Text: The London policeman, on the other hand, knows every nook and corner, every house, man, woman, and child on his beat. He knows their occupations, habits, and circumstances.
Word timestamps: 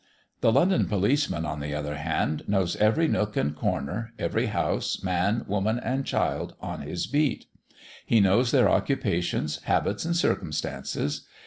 The 0.39 0.51
London 0.51 0.87
policeman, 0.87 1.45
on 1.45 1.59
the 1.59 1.75
other 1.75 1.93
hand, 1.93 2.41
knows 2.47 2.75
every 2.77 3.07
nook 3.07 3.37
and 3.37 3.55
corner, 3.55 4.13
every 4.17 4.47
house, 4.47 5.03
man, 5.03 5.45
woman, 5.47 5.77
and 5.77 6.07
child 6.07 6.55
on 6.59 6.81
his 6.81 7.05
beat. 7.05 7.45
He 8.07 8.19
knows 8.19 8.49
their 8.49 8.67
occupations, 8.67 9.61
habits, 9.65 10.03
and 10.03 10.15
circumstances. 10.15 11.27